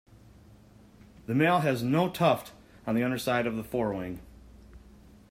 The 1.27 1.35
male 1.35 1.59
has 1.59 1.83
no 1.83 2.09
tuft 2.09 2.53
on 2.87 2.95
the 2.95 3.03
underside 3.03 3.45
of 3.45 3.55
the 3.55 3.63
forewing. 3.63 4.19